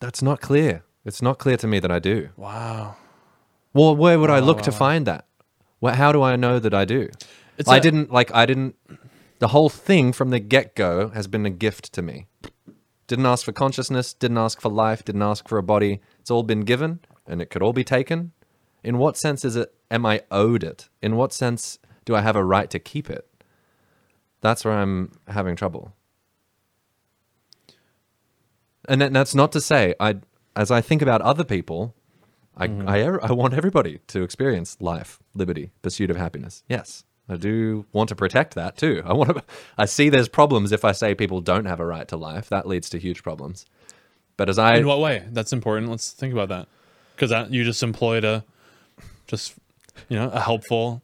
[0.00, 0.84] That's not clear.
[1.04, 2.28] It's not clear to me that I do.
[2.36, 2.96] Wow.
[3.72, 5.26] Well, where would I look to find that?
[5.80, 7.10] Well, how do I know that I do?
[7.58, 8.32] It's I a- didn't like.
[8.34, 8.76] I didn't.
[9.40, 12.26] The whole thing from the get go has been a gift to me.
[13.06, 14.14] Didn't ask for consciousness.
[14.14, 15.04] Didn't ask for life.
[15.04, 16.00] Didn't ask for a body.
[16.20, 18.32] It's all been given, and it could all be taken.
[18.82, 19.74] In what sense is it?
[19.90, 20.88] Am I owed it?
[21.02, 23.26] In what sense do I have a right to keep it?
[24.40, 25.94] That's where I'm having trouble.
[28.86, 30.16] And that's not to say I,
[30.54, 31.94] as I think about other people,
[32.56, 32.88] I, mm-hmm.
[32.88, 36.62] I, I want everybody to experience life, liberty, pursuit of happiness.
[36.68, 39.02] Yes, I do want to protect that too.
[39.04, 39.42] I want to.
[39.78, 42.48] I see there's problems if I say people don't have a right to life.
[42.50, 43.64] That leads to huge problems.
[44.36, 45.24] But as I, In what way?
[45.30, 45.90] That's important.
[45.90, 46.68] Let's think about that.
[47.14, 48.44] Because that you just employed a,
[49.26, 49.54] just
[50.08, 51.02] you know, a helpful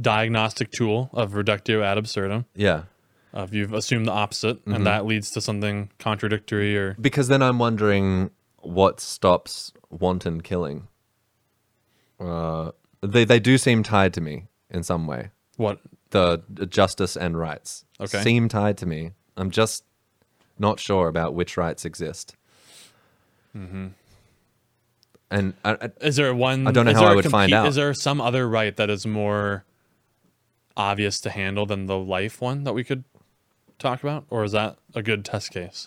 [0.00, 2.44] diagnostic tool of reductio ad absurdum.
[2.54, 2.82] yeah,
[3.32, 4.74] Of you've assumed the opposite, Mm-hmm.
[4.74, 8.30] and that leads to something contradictory or because then I'm wondering
[8.60, 10.88] what stops wanton killing.
[12.20, 15.30] Uh, they they do seem tied to me in some way.
[15.56, 15.80] what?
[16.10, 18.22] the the justice and rights Okay.
[18.22, 19.12] seem tied to me.
[19.36, 19.84] I'm just
[20.58, 22.34] not sure about which rights exist.
[23.56, 23.88] Mm-hmm.
[25.30, 26.66] And I, I, Is there one?
[26.66, 27.66] I don't know is how there I would find out.
[27.68, 29.64] Is there some other right that is more
[30.76, 33.04] obvious to handle than the life one that we could
[33.78, 35.86] talk about, or is that a good test case?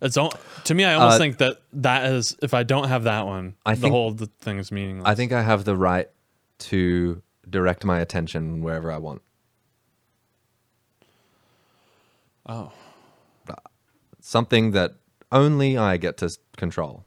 [0.00, 0.32] It's al-
[0.64, 0.84] to me.
[0.84, 3.80] I almost Uh, think that that is if I don't have that one, I the
[3.82, 5.08] think- whole th- thing is meaningless.
[5.08, 6.08] I think I have the right
[6.60, 9.22] to direct my attention wherever I want.
[12.46, 12.72] Oh,
[14.20, 14.94] Something that
[15.32, 17.04] only I get to control.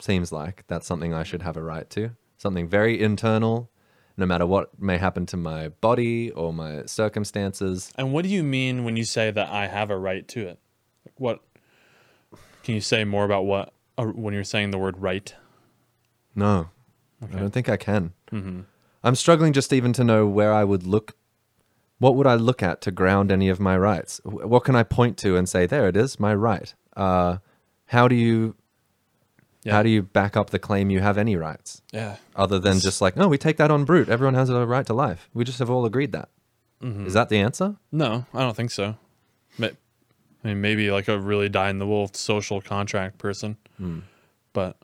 [0.00, 2.10] Seems like that's something I should have a right to.
[2.36, 3.70] Something very internal,
[4.16, 7.90] no matter what may happen to my body or my circumstances.
[7.96, 10.58] and what do you mean when you say that I have a right to it?
[11.06, 11.40] Like what?
[12.62, 15.34] Can you say more about what uh, when you're saying the word right?
[16.34, 16.68] No,
[17.22, 18.12] I don't think I can.
[18.32, 21.16] I'm struggling just even to know where I would look.
[21.98, 24.20] What would I look at to ground any of my rights?
[24.24, 26.74] What can I point to and say, there it is, my right?
[26.94, 27.38] Uh,
[27.86, 28.54] how do you
[29.66, 29.72] Yeah.
[29.72, 32.16] how do you back up the claim you have any rights Yeah.
[32.34, 34.08] other than just like, no, we take that on brute.
[34.08, 35.28] Everyone has a right to life.
[35.34, 36.28] We just have all agreed that.
[36.82, 37.06] Mm-hmm.
[37.06, 37.76] Is that the answer?
[37.90, 38.96] No, I don't think so.
[40.46, 44.00] I mean, maybe like a really die in the wool social contract person, hmm.
[44.52, 44.76] but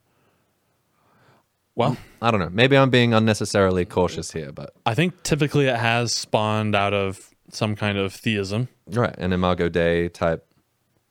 [1.76, 2.50] well, I don't know.
[2.50, 7.30] Maybe I'm being unnecessarily cautious here, but I think typically it has spawned out of
[7.52, 8.68] some kind of theism.
[8.88, 10.44] right, an Imago Dei type.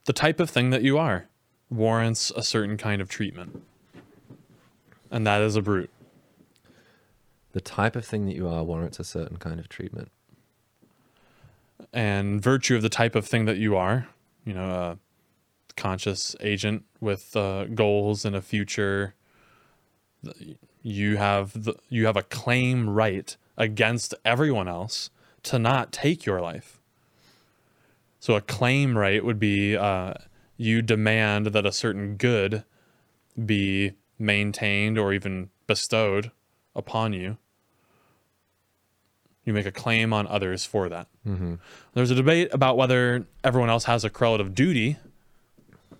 [0.04, 1.28] The type of thing that you are
[1.72, 3.62] warrants a certain kind of treatment,
[5.10, 5.90] and that is a brute.
[7.52, 10.10] The type of thing that you are warrants a certain kind of treatment.
[11.92, 14.08] and virtue of the type of thing that you are,
[14.44, 14.98] you know, a
[15.76, 19.14] conscious agent with uh, goals and a future,
[20.82, 25.10] you have the, you have a claim right against everyone else
[25.42, 26.80] to not take your life.
[28.20, 30.14] So a claim right would be uh,
[30.56, 32.64] you demand that a certain good
[33.44, 36.30] be maintained or even bestowed
[36.74, 37.38] upon you.
[39.44, 41.08] You make a claim on others for that.
[41.26, 41.54] Mm-hmm.
[41.94, 44.98] There's a debate about whether everyone else has a correlate of duty,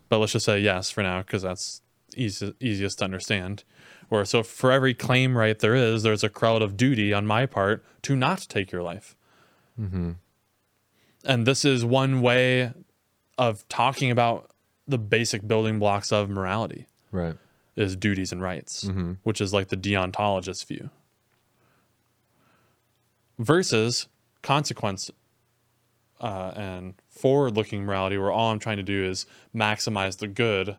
[0.08, 1.82] but let's just say yes for now because that's
[2.16, 3.64] easy, easiest to understand.
[4.10, 7.46] Or so for every claim right there is, there's a correlate of duty on my
[7.46, 9.16] part to not take your life.
[9.80, 10.12] Mm-hmm.
[11.24, 12.72] And this is one way
[13.38, 14.50] of talking about
[14.86, 17.36] the basic building blocks of morality Right.
[17.76, 18.88] is duties and rights,
[19.22, 20.90] which is like the deontologist view.
[23.38, 24.08] Versus
[24.42, 25.10] consequence
[26.20, 30.76] uh, and forward looking morality, where all I'm trying to do is maximize the good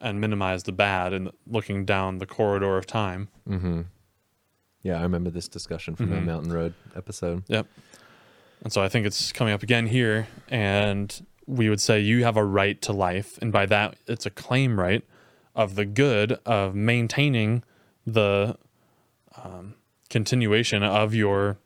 [0.00, 3.28] and minimize the bad and looking down the corridor of time.
[3.48, 3.82] Mm-hmm.
[4.82, 6.24] Yeah, I remember this discussion from the Mhm.
[6.24, 7.42] Mountain Road episode.
[7.48, 7.66] Yep.
[8.62, 10.28] And so I think it's coming up again here.
[10.48, 13.38] And we would say you have a right to life.
[13.40, 15.04] And by that, it's a claim right
[15.54, 17.62] of the good of maintaining
[18.06, 18.56] the
[19.42, 19.74] um,
[20.10, 21.58] continuation of your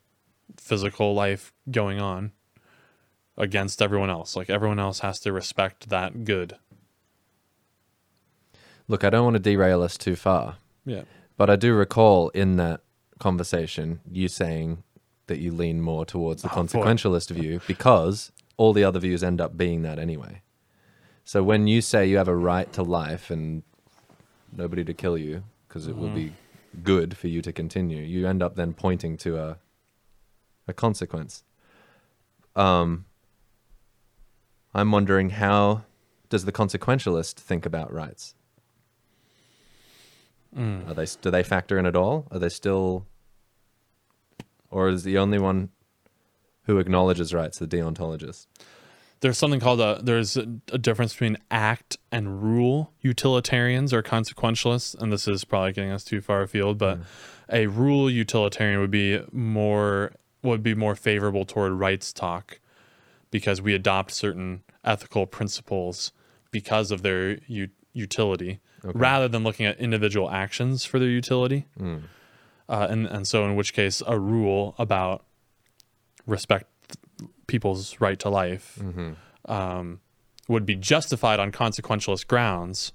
[0.56, 2.32] physical life going on
[3.36, 4.36] against everyone else.
[4.36, 6.56] Like everyone else has to respect that good.
[8.88, 11.02] Look, I don't want to derail us too far, Yeah.
[11.36, 12.80] but I do recall in that
[13.18, 14.82] conversation you saying
[15.26, 16.62] that you lean more towards the Oh, boy.
[16.62, 20.42] consequentialist view because all the other views end up being that anyway.
[21.24, 23.62] So when you say you have a right to life and
[24.54, 26.34] nobody to kill you because it will be
[26.82, 29.58] good for you to continue, you end up then pointing to a
[30.68, 31.42] a consequence.
[32.54, 33.06] Um,
[34.74, 35.84] I'm wondering how
[36.28, 38.34] does the consequentialist think about rights?
[40.86, 42.26] Are they do they factor in at all?
[42.30, 43.06] Are they still,
[44.70, 45.70] or is the only one
[46.70, 48.46] who acknowledges rights the deontologist?
[49.20, 52.90] there's something called a there's a, a difference between act and rule.
[53.02, 57.00] Utilitarians or consequentialists and this is probably getting us too far afield but
[57.52, 62.60] a rule utilitarian would be more would be more favorable toward rights talk
[63.30, 66.12] because we adopt certain ethical principles
[66.50, 71.66] because of their u- utility rather than looking at individual actions for their utility.
[71.78, 75.24] Uh, and and so in which case a rule about
[76.26, 76.66] respect
[77.46, 78.78] people's right to life
[79.46, 80.00] um,
[80.48, 82.92] would be justified on consequentialist grounds,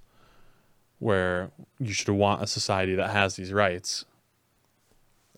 [1.00, 4.06] where you should want a society that has these rights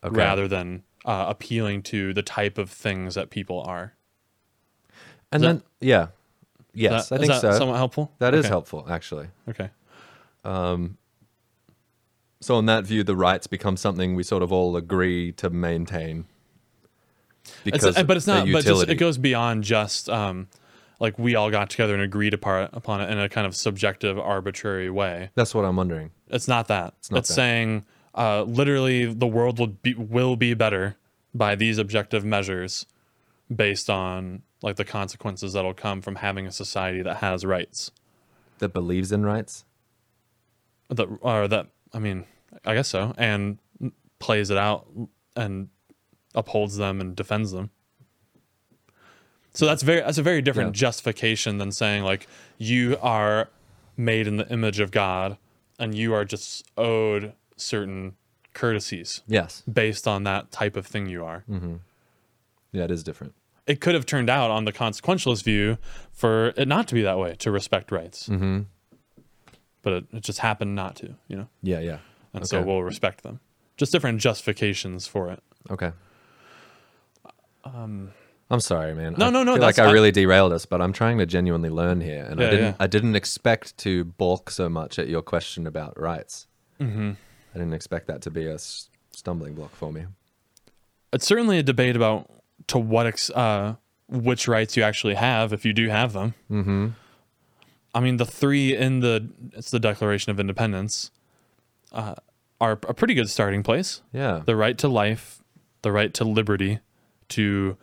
[0.04, 0.16] Okay.
[0.16, 3.94] rather than uh, appealing to the type of things that people are.
[5.32, 6.08] and is then yeah,
[6.74, 7.58] yes, That- I is think that so.
[7.58, 8.12] somewhat helpful.
[8.20, 8.50] That is Okay.
[8.50, 9.28] helpful actually.
[9.50, 9.70] Okay.
[10.44, 10.98] Um,
[12.40, 16.26] So in that view, the rights become something we sort of all agree to maintain.
[17.66, 18.48] It's, Because but it's not.
[18.52, 20.48] But just, it goes beyond just um,
[21.00, 24.18] like we all got together and agreed upon, upon it in a kind of subjective,
[24.18, 25.30] arbitrary way.
[25.36, 26.12] That's what I'm wondering.
[26.30, 26.94] It's not that.
[27.00, 27.34] It's, not that.
[27.34, 30.98] saying uh, literally the world will be will be better
[31.34, 32.86] by these objective measures
[33.54, 37.92] based on like the consequences that'll come from having a society that has rights.
[38.60, 39.66] That believes in rights.
[40.90, 42.26] That or that I mean,
[42.66, 43.60] I guess so, and
[44.20, 44.88] plays it out
[45.36, 45.70] and
[46.38, 47.72] upholds them and defends them.
[49.54, 50.80] So that's very that's a very different Yeah.
[50.82, 53.50] justification than saying like you are
[53.98, 55.38] made in the image of God
[55.80, 58.16] and you are just owed certain
[58.54, 59.64] courtesies Yes.
[59.72, 61.44] based on that type of thing you are.
[62.72, 63.34] Yeah, it is different.
[63.66, 65.78] It could have turned out on the consequentialist view
[66.12, 68.30] for it not to be that way, to respect rights.
[68.30, 68.62] Mm-hmm.
[69.82, 71.48] But it, it just happened not to, you know?
[71.64, 71.98] Yeah, yeah.
[72.34, 73.40] And so we'll respect them.
[73.78, 75.42] Just different justifications for it.
[75.72, 75.92] Okay.
[78.50, 79.16] I'm sorry, man.
[79.18, 81.26] No, I no, no, Feel like I I- really derailed us, but I'm trying to
[81.26, 82.66] genuinely learn here, and I didn't.
[82.66, 82.74] yeah.
[82.80, 86.48] I didn't expect to balk so much at your question about rights.
[86.80, 87.12] Mm-hmm.
[87.54, 90.06] I didn't expect that to be a s- stumbling block for me.
[91.12, 92.30] It's certainly a debate about
[92.68, 93.76] to what ex- uh,
[94.08, 96.34] which rights you actually have if you do have them.
[96.52, 96.88] Mm-hmm.
[97.94, 101.12] I mean, the three in the it's the Declaration of Independence
[101.92, 102.16] uh,
[102.62, 104.02] are a pretty good starting place.
[104.14, 104.42] Yeah.
[104.46, 105.42] the right to life,
[105.82, 106.80] the right to liberty,
[107.30, 107.78] to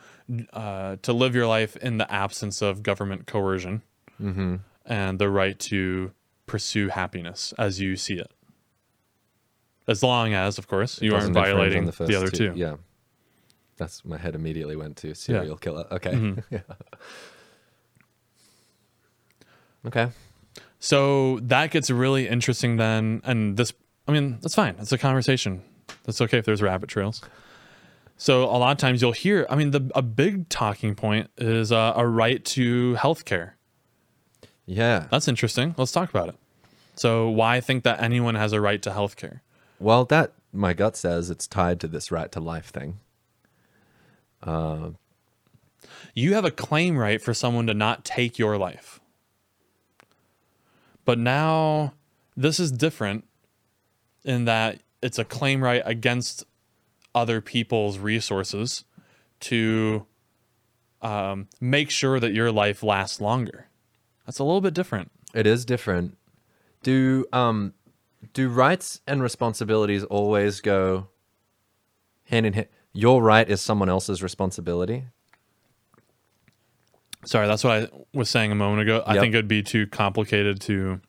[0.53, 3.83] uh, to live your life in the absence of government coercion,
[4.21, 4.57] mm-hmm.
[4.87, 6.13] and the right to
[6.47, 8.31] pursue happiness as you see it.
[9.87, 12.53] As long as, of course, you aren't violating the, first other two.
[12.57, 12.77] Yeah.
[13.77, 15.87] That's my head immediately went to serial killer.
[15.91, 16.13] Okay.
[16.13, 16.41] Mm-hmm.
[16.51, 16.61] yeah.
[19.87, 20.09] Okay.
[20.79, 23.21] So that gets really interesting then.
[23.25, 23.73] And this,
[24.07, 24.77] I mean, that's fine.
[24.79, 25.63] It's a conversation.
[26.05, 27.21] That's okay if there's rabbit trails.
[28.17, 31.73] So a lot of times you'll hear, I mean, the a big talking point is
[31.73, 33.57] uh, a right to health care.
[34.67, 35.09] Yeah.
[35.11, 35.75] That's interesting.
[35.77, 36.37] Let's talk about it.
[36.97, 39.43] So, why think that anyone has a right to health care?
[39.81, 43.01] Well, that my gut says it's tied to this right to life thing.
[46.15, 49.01] You have a claim right for someone to not take your life.
[51.05, 51.95] But now,
[52.37, 53.25] this is different
[54.25, 56.45] in that it's a claim right against
[57.15, 58.85] other people's resources
[59.41, 60.07] to
[61.03, 63.67] um, make sure that your life lasts longer.
[64.27, 65.11] That's a little bit different.
[65.35, 66.17] It is different.
[66.83, 67.75] Do um
[68.33, 71.09] do rights and responsibilities always go
[72.25, 72.69] hand in hand?
[72.93, 75.05] Your right is someone else's responsibility.
[77.27, 79.03] Sorry, that's what I was saying a moment ago.
[79.07, 79.21] I Yep.
[79.23, 81.01] think it'd be too complicated to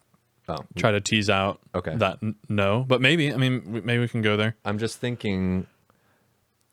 [0.48, 1.96] Oh, try to tease out Okay.
[1.96, 3.34] that n- no, but maybe.
[3.34, 4.56] I mean, maybe we can go there.
[4.64, 5.66] I'm just thinking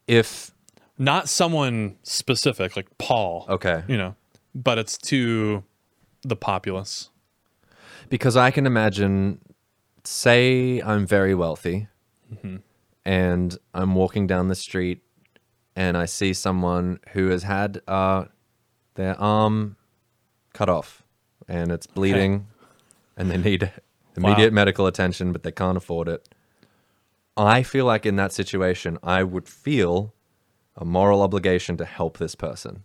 [0.06, 0.50] if
[0.98, 3.46] Not someone specific like Paul.
[3.48, 4.14] okay, You know,
[4.54, 5.64] but it's to
[6.22, 7.10] the populace.
[8.08, 9.40] because I can imagine,
[10.04, 11.88] say I'm very wealthy,
[13.04, 15.02] and I'm walking down the street,
[15.76, 18.26] and I see someone who has had uh,
[18.94, 19.76] their arm
[20.52, 21.02] cut off,
[21.48, 22.46] and it's bleeding,
[23.16, 23.72] and they need
[24.16, 26.28] immediate medical attention, but they can't afford it.
[27.36, 30.14] I feel like in that situation, I would feel
[30.76, 32.84] a moral obligation to help this person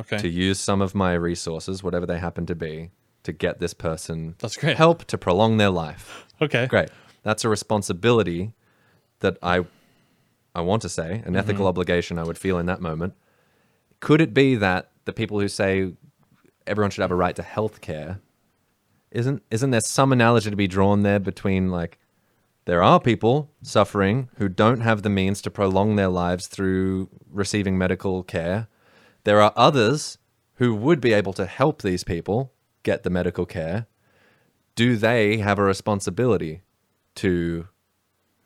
[0.00, 0.16] Okay.
[0.18, 2.90] to use some of my resources, whatever they happen to be,
[3.24, 4.76] to get this person That's great.
[4.76, 6.26] help to prolong their life.
[6.40, 6.66] Okay.
[6.66, 6.88] Great.
[7.22, 8.54] That's a responsibility
[9.20, 9.64] that I
[10.54, 11.68] I want to say, an ethical mm-hmm.
[11.68, 13.14] obligation I would feel in that moment.
[14.00, 15.94] Could it be that the people who say
[16.66, 18.20] everyone should have a right to health care
[19.10, 21.98] isn't isn't there some analogy to be drawn there between like
[22.64, 27.76] there are people suffering who don't have the means to prolong their lives through receiving
[27.76, 28.68] medical care.
[29.24, 30.18] There are others
[30.56, 32.52] who would be able to help these people
[32.82, 33.86] get the medical care.
[34.74, 36.62] Do they have a responsibility
[37.16, 37.68] to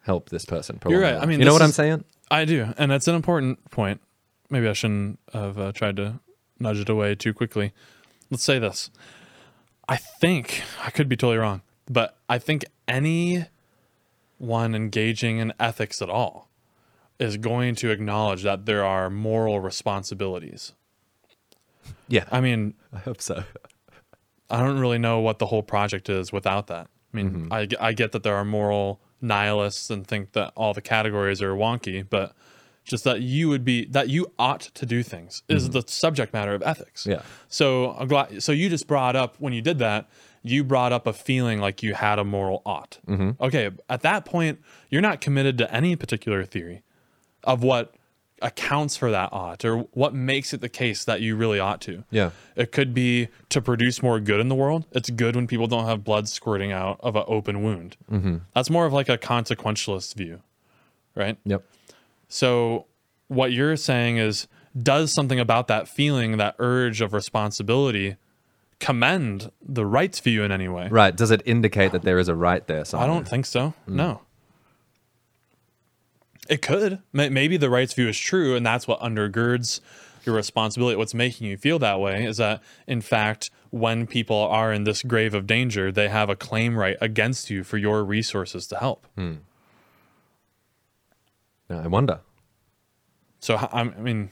[0.03, 0.79] help this person?
[0.79, 1.23] prolong You're their right.
[1.23, 2.05] I mean, you know what I'm saying?
[2.31, 4.01] I do, and that's an important point.
[4.51, 6.21] Maybe I shouldn't have uh, tried to
[6.59, 7.73] nudge it away too quickly.
[8.31, 8.91] Let's say this.
[9.89, 12.64] I think I could be totally wrong, but I think
[14.41, 16.49] anyone engaging in ethics at all
[17.18, 20.72] is going to acknowledge that there are moral responsibilities.
[22.09, 23.45] Yeah, I mean, I hope so.
[24.51, 26.89] I don't really know what the whole project is without that.
[27.12, 27.53] I mean, mm-hmm.
[27.53, 31.55] I, I get that there are moral nihilists and think that all the categories are
[31.55, 32.34] wonky, but
[32.84, 35.80] just that you would be that you ought to do things is mm-hmm.
[35.80, 37.07] the subject matter of ethics.
[37.07, 37.22] Yeah.
[37.49, 38.43] So I'm glad.
[38.43, 40.09] So you just brought up when you did that,
[40.49, 42.99] you brought up a feeling like you had a moral ought.
[43.07, 43.42] Mm-hmm.
[43.42, 46.82] Okay, at that point, you're not committed to any particular theory
[47.44, 47.94] of what
[48.42, 52.05] accounts for that ought or what makes it the case that you really ought to.
[52.11, 52.30] Yeah.
[52.55, 54.84] It could be to produce more good in the world.
[54.92, 57.97] It's good when people don't have blood squirting out of an open wound.
[58.11, 58.36] Mm-hmm.
[58.55, 60.42] That's more of like a consequentialist view,
[61.14, 61.38] right?
[61.44, 61.64] Yep.
[62.28, 62.86] So,
[63.28, 64.47] what you're saying is,
[64.80, 68.16] does something about that feeling, that urge of responsibility,
[68.79, 70.89] commend the rights view in any way?
[70.91, 71.14] Right.
[71.14, 72.85] Does it indicate that there is a right there?
[72.95, 73.74] I don't think so.
[73.87, 73.97] Hmm.
[73.97, 74.20] No.
[76.49, 77.01] It could.
[77.12, 79.81] Maybe the rights view is true, and that's what undergirds
[80.24, 80.97] your responsibility.
[80.97, 85.03] What's making you feel that way is that, in fact, when people are in this
[85.03, 89.07] grave of danger, they have a claim right against you for your resources to help.
[89.16, 89.35] Hmm.
[91.68, 92.20] No, I wonder.
[93.41, 94.31] So, I mean,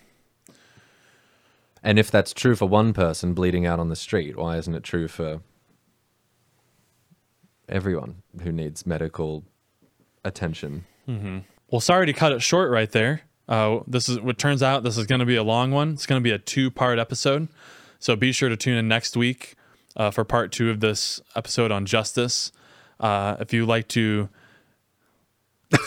[1.85, 4.83] And if that's true for one person bleeding out on the street, why isn't it
[4.83, 5.43] true for
[7.69, 9.45] everyone who needs medical
[10.25, 10.87] attention?
[11.71, 13.21] Well, sorry to cut it short right there.
[13.47, 14.83] Uh, this is what turns out.
[14.83, 15.91] This is going to be a long one.
[15.93, 17.49] It's going to be a two-part episode.
[17.99, 19.55] So be sure to tune in next week
[19.97, 22.51] uh, for part two of this episode on justice.
[22.99, 24.31] Uh, if you like to,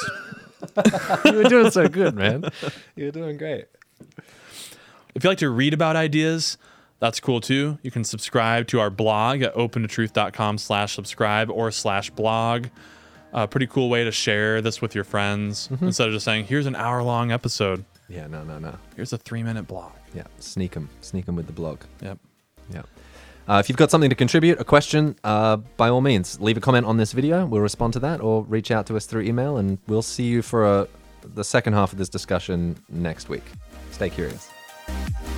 [1.25, 2.43] you were doing so good, man.
[2.95, 3.65] You were doing great.
[5.17, 6.57] If you like to read about ideas,
[6.99, 7.79] that's cool too.
[7.81, 12.67] You can subscribe to our blog at opentotruth.com slash subscribe or slash blog.
[13.33, 16.65] A pretty cool way to share this with your friends instead of just saying, here's
[16.65, 17.83] an hour long episode.
[18.07, 18.77] Yeah, no, no, no.
[18.95, 19.91] Here's a three minute blog.
[20.13, 20.89] Yeah, sneak them.
[21.01, 21.81] Sneak them with the blog.
[22.01, 22.19] Yep.
[22.73, 22.83] Yeah.
[23.47, 26.61] Uh, if you've got something to contribute, a question, uh, by all means, leave a
[26.61, 27.45] comment on this video.
[27.45, 30.41] We'll respond to that or reach out to us through email, and we'll see you
[30.41, 30.87] for a,
[31.23, 33.43] the second half of this discussion next week.
[33.91, 34.56] Stay curious.
[35.09, 35.36] Thank you.